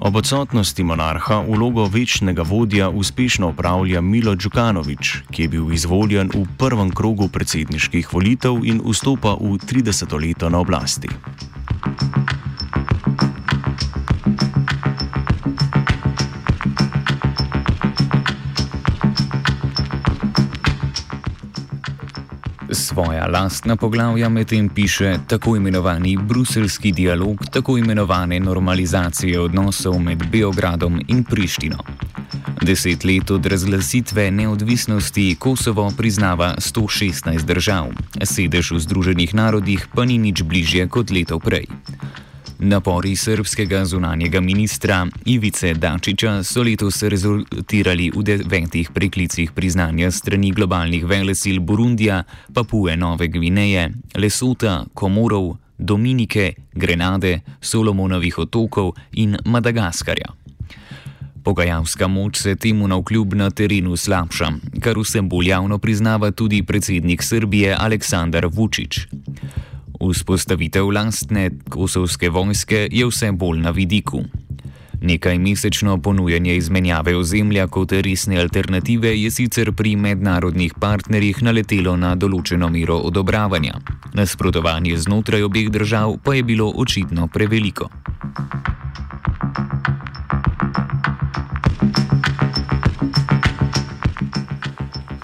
[0.00, 6.44] Ob odsotnosti monarha vlogo večnega vodja uspešno upravlja Milo Djukanovič, ki je bil izvoljen v
[6.58, 11.08] prvem krogu predsedniških volitev in vstopa v 30 leto na oblasti.
[23.04, 31.00] Svoja lastna poglavja medtem piše tako imenovani bruselski dialog, tako imenovane normalizacije odnosov med Beogradom
[31.08, 31.78] in Prištino.
[32.62, 37.86] Deset let od razglasitve neodvisnosti Kosovo priznava 116 držav,
[38.22, 41.64] sedež v Združenih narodih pa ni nič bližje kot leto prej.
[42.62, 51.06] Napori srpskega zunanjega ministra Ivice Dačiča so letos rezultirali v devetih preklicih priznanja strani globalnih
[51.06, 60.28] velesil Burundija, Papue Nove Gvineje, Lesota, Komorov, Dominike, Grenade, Solomonovih otokov in Madagaskarja.
[61.42, 66.62] Pogajalska moč se temu na vkljub na terenu slabša, kar vsem bolj javno priznava tudi
[66.62, 69.00] predsednik Srbije Aleksandar Vučić.
[70.00, 74.22] Vzpostavitev lastne kosovske vojske je vse bolj na vidiku.
[75.00, 82.14] Nekaj mesečno ponujanje izmenjave ozemlja kot resne alternative je sicer pri mednarodnih partnerjih naletelo na
[82.16, 83.80] določeno mero odobravanja.
[84.14, 87.88] Nasprotovanje znotraj obeh držav pa je bilo očitno preveliko.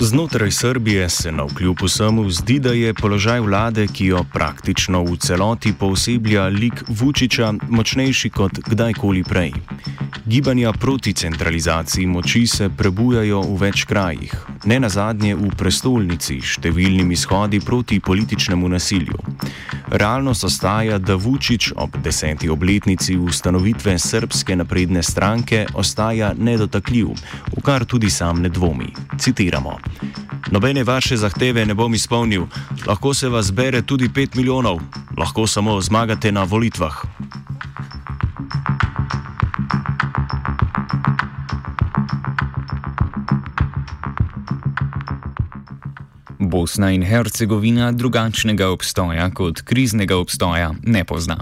[0.00, 5.16] Znotraj Srbije se na vkljub vsemu zdi, da je položaj vlade, ki jo praktično v
[5.16, 9.52] celoti pooseblja lik Vučiča, močnejši kot kdajkoli prej.
[10.26, 14.32] Gibanja proti centralizaciji moči se prebujajo v več krajih,
[14.66, 19.20] ne na zadnje v prestolnici, številnimi izhodi proti političnemu nasilju.
[19.94, 27.14] Realnost ostaja, da Vučić ob deseti obletnici ustanovitve Srpske napredne stranke ostaja nedotakljiv,
[27.54, 28.90] v kar tudi sam ne dvomi.
[29.22, 29.78] Citiramo.
[30.50, 32.50] Nobene vaše zahteve ne bom izpolnil,
[32.87, 34.83] lahko se vas bere tudi 5 milijonov,
[35.14, 37.04] lahko samo zmagate na volitvah.
[46.57, 51.37] Bosna in Hercegovina drugačnega obstoja kot kriznega obstoja ne pozna.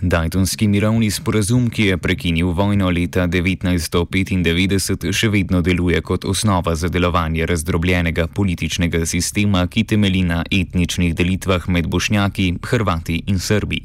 [0.00, 6.92] Dajtonski mirovni sporazum, ki je prekinil vojno leta 1995, še vedno deluje kot osnova za
[6.92, 13.80] delovanje razdrobljenega političnega sistema, ki temelji na etničnih delitvah med Bošnjaki, Hrvati in Srbi.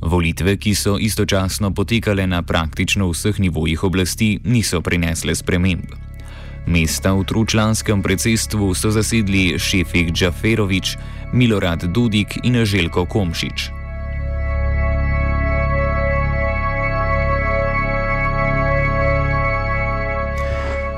[0.00, 6.07] Volitve, ki so istočasno potekale na praktično vseh nivojih oblasti, niso prinesle sprememb.
[6.68, 10.96] Mesta v tručlanskem predsedstvu so zasedli Šefik Džaferovič,
[11.32, 13.70] Milorad Dudik in Željko Komšič.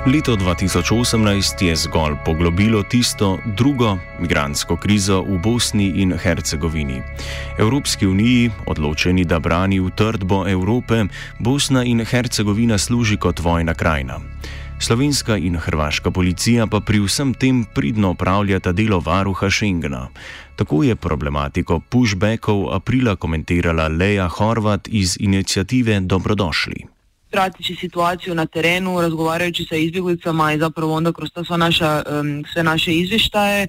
[0.06, 7.02] Leto 2018 je zgolj poglobilo tisto drugo migransko krizo v Bosni in Hercegovini.
[7.58, 11.04] Evropski uniji, odločeni, da brani utrdbo Evrope,
[11.38, 14.18] Bosna in Hercegovina služi kot vojna krajina.
[14.80, 20.08] Slovenska in hrvaška policija pa pri vsem tem pridno upravljata delo varuha Schengena.
[20.56, 26.86] Tako je problematiko pushbackov aprila komentirala Leja Horvat iz inicijative Dobrodošli.
[27.30, 32.44] prateći situaciju na terenu, razgovarajući sa izbjeglicama i zapravo onda kroz to sva naša, um,
[32.52, 33.68] sve naše izvještaje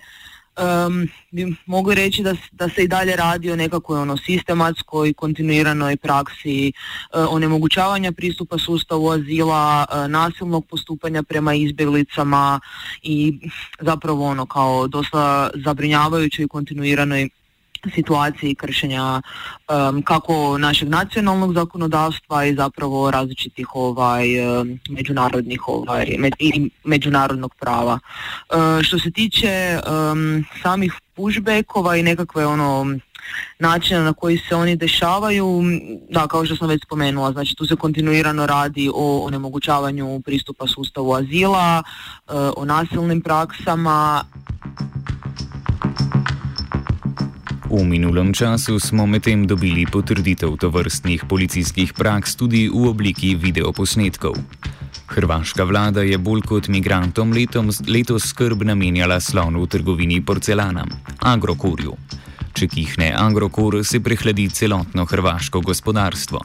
[0.58, 1.08] um,
[1.66, 6.74] mogli reći da, da se i dalje radi o nekakvoj ono sistematskoj, kontinuiranoj praksi
[7.14, 12.60] uh, onemogućavanja pristupa sustavu azila, uh, nasilnog postupanja prema izbjeglicama
[13.02, 13.40] i
[13.80, 17.30] zapravo ono kao dosta zabrinjavajućoj i kontinuiranoj
[17.96, 24.26] situaciji kršenja um, kako našeg nacionalnog zakonodavstva i zapravo različitih ovaj
[24.90, 26.06] međunarodnih ovaj
[26.40, 28.00] i međunarodnog prava.
[28.50, 32.98] Uh, što se tiče um, samih pushbackova i nekakve ono
[33.60, 35.62] načina na koji se oni dešavaju,
[36.10, 41.14] da, kao što sam već spomenula, znači tu se kontinuirano radi o onemogućavanju pristupa sustavu
[41.14, 41.84] azila,
[42.58, 44.24] o nasilnim praksama.
[47.72, 54.36] V minulem času smo medtem dobili potrditev tovrstnih policijskih praks tudi v obliki videoposnetkov.
[55.08, 60.84] Hrvaška vlada je bolj kot migrantom letom, letos skrb namenjala slonu v trgovini porcelana,
[61.24, 61.96] Agrokorju.
[62.52, 66.44] Če kihne Agrokor, se prehladi celotno hrvaško gospodarstvo.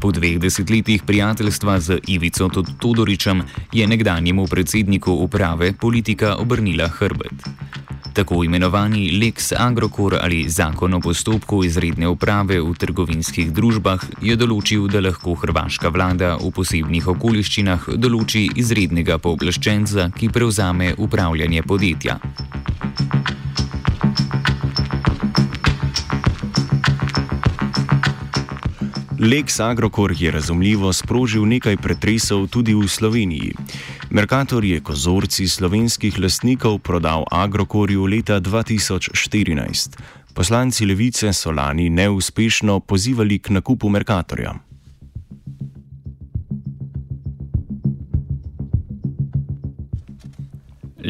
[0.00, 2.48] Po dveh desetletjih prijateljstva z Ivico
[2.78, 3.42] Todoričem
[3.72, 7.32] je nekdanjemu predsedniku uprave politika obrnila hrbet.
[8.12, 14.88] Tako imenovani Lex Agrokor ali zakon o postopku izredne uprave v trgovinskih družbah je določil,
[14.88, 22.18] da lahko hrvaška vlada v posebnih okoliščinah določi izrednega pooblaščenca, ki prevzame upravljanje podjetja.
[29.22, 33.52] Lex Agrokor je razumljivo sprožil nekaj pretresov tudi v Sloveniji.
[34.10, 40.00] Merkator je kozorci slovenskih lastnikov prodal Agrokorju leta 2014.
[40.34, 44.54] Poslanci levice so lani neuspešno pozivali k nakupu Merkatorja.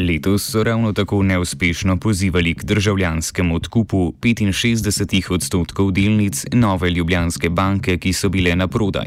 [0.07, 7.99] Letos so ravno tako neuspešno pozivali k državljanskemu odkupu 65 odstotkov delnic nove Ljubljanske banke,
[7.99, 9.07] ki so bile na prodaj.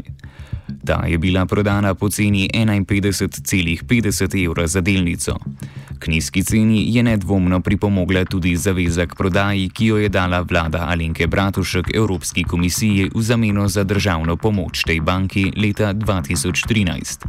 [0.84, 5.38] Ta je bila prodana po ceni 51,50 evra za delnico.
[5.98, 10.86] K nizki ceni je nedvomno pripomogla tudi zaveza k prodaji, ki jo je dala vlada
[10.88, 17.24] Alenke Bratušek Evropski komisiji v zameno za državno pomoč tej banki leta 2013.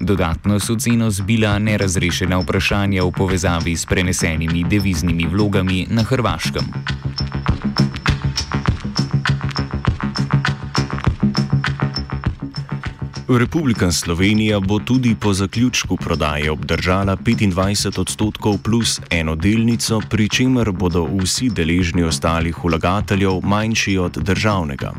[0.00, 6.64] Dodatno so ceno zbila nerazrešena vprašanja v povezavi s prenesenimi deviznimi vlogami na Hrvaškem.
[13.28, 20.72] Republika Slovenija bo tudi po zaključku prodaje obdržala 25 odstotkov plus eno delnico, pri čemer
[20.72, 24.92] bodo vsi deležni ostalih vlagateljev manjši od državnega.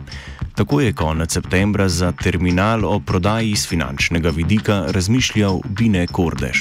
[0.55, 6.57] Tako je konec septembra za terminal o prodaji iz finančnega vidika razmišljal Bine Kordež.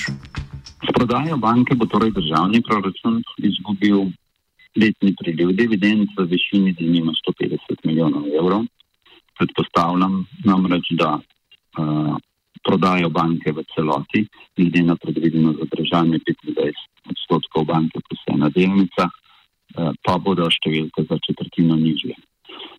[0.83, 3.99] S prodajo banke bo torej državni proračun izgubil
[4.77, 8.65] letni priliv dividend v višini denimo 150 milijonov evrov.
[9.39, 11.21] Predpostavljam namreč, da
[12.63, 18.49] prodajo banke v celoti, glede na predvideno zadržanje 25 odstotkov banke, ko se je na
[18.49, 22.15] delnica, uh, pa bodo številke za četrtino nižje.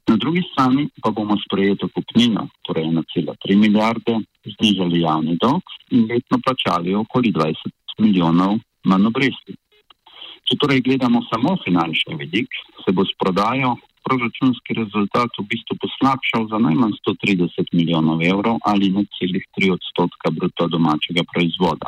[0.07, 4.19] Na drugi strani pa bomo sprejeto kupnino, torej 1,3 milijarde,
[4.55, 9.55] znižali javni dolg in letno plačali okoli 20 milijonov manj obresti.
[10.43, 12.51] Če torej gledamo samo finančni vidik,
[12.83, 18.91] se bo s prodajo proračunski rezultat v bistvu poslabšal za najmanj 130 milijonov evrov ali
[18.95, 21.87] ne celih 3 odstotka bruto domačega proizvoda.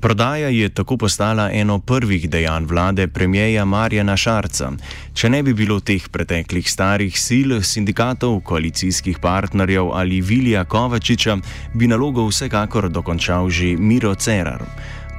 [0.00, 4.72] Prodaja je tako postala eno prvih dejanj vlade premijeja Marjana Šarca.
[5.14, 11.36] Če ne bi bilo teh preteklih starih sil, sindikatov, koalicijskih partnerjev ali Vilija Kovačiča,
[11.74, 14.64] bi nalogo vsekakor dokončal že Miro Cerar.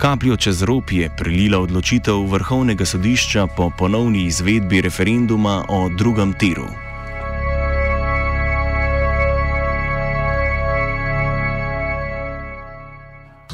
[0.01, 6.90] Kapljo čez rob je prilila odločitev vrhovnega sodišča po ponovni izvedbi referenduma o drugem tiru.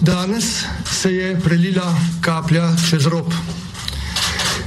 [0.01, 3.33] Danes se je prelila kaplja čez rob.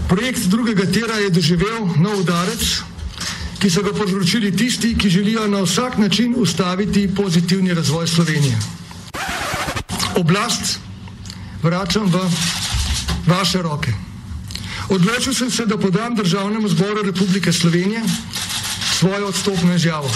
[0.08, 2.82] Projekt drugega tira je doživel nov udarec,
[3.60, 8.58] ki so ga povzročili tisti, ki želijo na vsak način ustaviti pozitivni razvoj Slovenije.
[10.16, 10.78] Oblast
[11.62, 12.18] vračam v
[13.26, 13.92] vaše roke.
[14.88, 18.02] Odločil sem se, da podam državnemu zboru Republike Slovenije
[18.98, 20.10] svojo odstopno izjavo.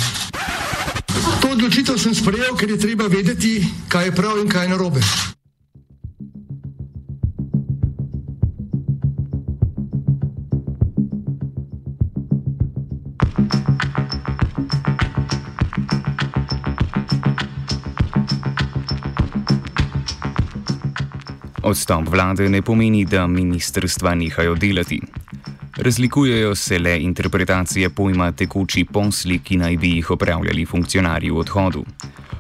[1.45, 3.61] To odločitev sem sprejel, ker je treba vedeti,
[3.93, 5.01] kaj je prav in kaj je narobe.
[21.61, 25.24] Odstop vlade ne pomeni, da ministrstva nehajo delati.
[25.77, 31.85] Razlikujejo se le interpretacije pojma tekoči posli, ki naj bi jih opravljali funkcionarji v odhodu.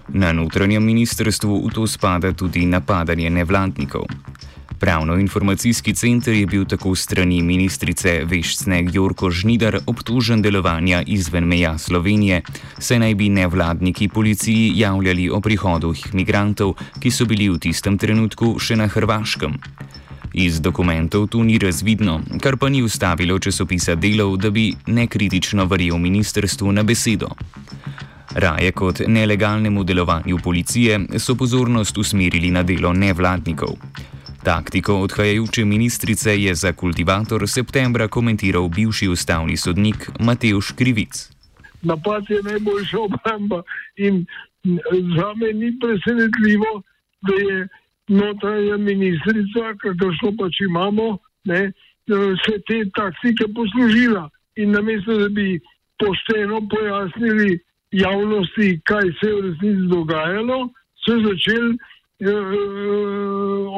[0.08, 4.06] Na notranjem ministrstvu v to spada tudi napadanje nevladnikov.
[4.78, 12.42] Pravno-informacijski center je bil tako strani ministrice Vešcne Jorko Žnidar obtožen delovanja izven meja Slovenije,
[12.78, 18.58] saj naj bi nevladniki policiji javljali o prihodu migrantov, ki so bili v tistem trenutku
[18.58, 19.58] še na Hrvaškem.
[20.34, 25.98] Iz dokumentov tu ni razvidno, kar pa ni ustavilo časopisa delov, da bi nekritično verjel
[25.98, 27.28] ministrstvu na besedo.
[28.34, 33.76] Raje kot nelegalnemu delovanju policije so pozornost usmerili na delo nevladnikov.
[34.44, 41.30] Taktiko odhajajoče ministrice je za kultivator septembra komentiral bivši ustavni sodnik Mateuš Krivic.
[41.82, 43.62] Napad je najboljša obramba
[43.96, 44.26] in
[45.16, 46.82] za me ni presenetljivo,
[47.22, 47.68] da je
[48.08, 51.72] notranja ministrica, kakršno pač imamo, ne,
[52.44, 54.28] se te taktike poslužila.
[54.56, 55.60] In namesto, da bi
[55.98, 57.58] pošteno pojasnili
[57.90, 60.58] javnosti, kaj se je v resnici dogajalo,
[61.04, 62.54] so začeli eh,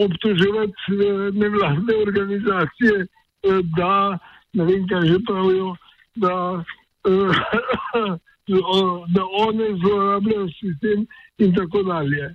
[0.04, 4.18] obtoževati eh, nevladne organizacije, eh, da
[4.56, 5.76] ne vem, kaj že pravijo,
[6.14, 6.64] da,
[7.08, 8.12] eh,
[9.14, 11.06] da one zlorabljajo sistem
[11.38, 12.34] in tako dalje.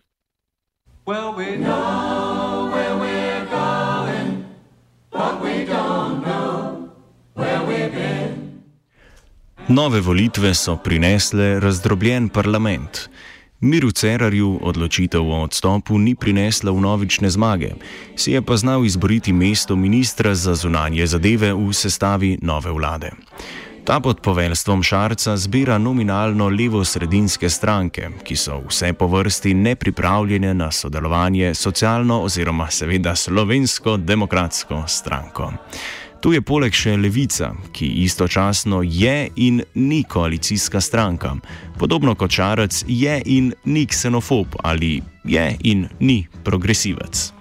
[1.11, 4.45] Well, we know where we're going,
[5.11, 6.87] but we don't know
[7.35, 8.63] where we've been.
[9.67, 13.09] Nove volitve so prinesle razdrobljen parlament.
[13.59, 17.73] Miru Cerarju odločitev o odstopu ni prinesla vnovične zmage,
[18.15, 23.11] si je pa znal izboriti mesto ministra za zunanje zadeve v sestavi nove vlade.
[23.85, 30.71] Ta pod poveljstvom Šarca zbira nominalno levo-sredinske stranke, ki so vse po vrsti nepripravljene na
[30.71, 35.51] sodelovanje socialno oziroma seveda slovensko-demokratsko stranko.
[36.21, 41.35] Tu je poleg še levica, ki istočasno je in ni koalicijska stranka,
[41.79, 47.31] podobno kot Šarec je in ni ksenofob ali je in ni progresivec.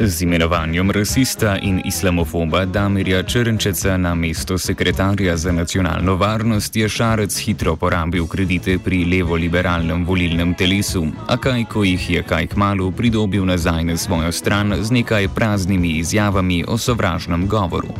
[0.00, 7.38] Z imenovanjem rasista in islamofoba Damirja Črnčeca na mesto sekretarja za nacionalno varnost je Šarec
[7.38, 13.44] hitro porabil kredite pri levo-liberalnem volilnem telesu, a kaj, ko jih je kaj kmalo pridobil
[13.44, 17.90] nazaj na svojo stran z nekaj praznimi izjavami o sovražnem govoru.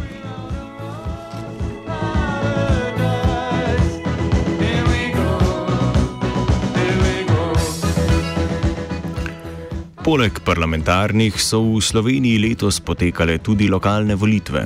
[10.09, 14.65] Poleg parlamentarnih so v Sloveniji letos potekale tudi lokalne volitve.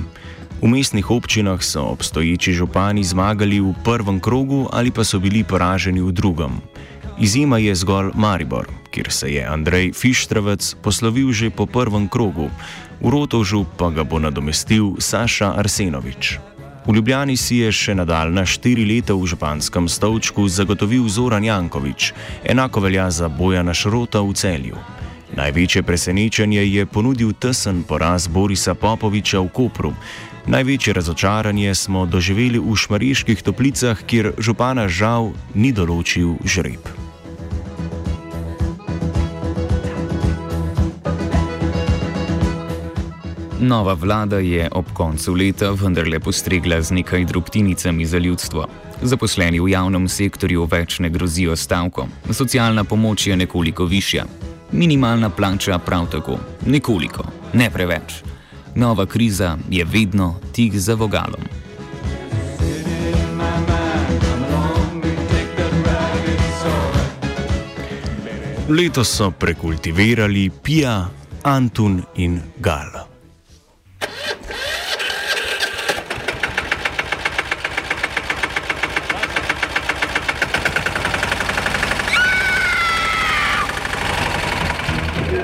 [0.62, 5.98] V mestnih občinah so obstoječi župani zmagali v prvem krogu ali pa so bili poraženi
[5.98, 6.62] v drugem.
[7.18, 12.46] Izjema je zgolj Maribor, kjer se je Andrej Fištravec poslovil že po prvem krogu,
[13.02, 16.38] v Rotovžu pa ga bo nadomestil Saša Arsenovič.
[16.86, 22.14] V Ljubljani si je še nadaljna štiri leta v županskem stolčku zagotovil Zoran Jankovič,
[22.46, 25.01] enako velja za Bojana Šrota v celju.
[25.32, 29.92] Največje presenečenje je ponudil tesen poraz Borisa Popoviča v Kopru.
[30.46, 36.84] Največje razočaranje smo doživeli v šmariških toplicah, kjer župana žal ni določil žreb.
[43.62, 48.66] Nova vlada je ob koncu leta vendarle postregla z nekaj drobtinicami za ljudstvo.
[49.02, 54.26] Zaposleni v javnem sektorju več ne grozijo stavko, socialna pomoč je nekoliko višja,
[54.72, 58.22] minimalna plača prav tako, nekoliko, ne preveč.
[58.74, 61.40] Nova kriza je vedno tik za vogalom.
[68.68, 71.08] Letos so prekultivirali Pija,
[71.42, 73.11] Antun in Gal.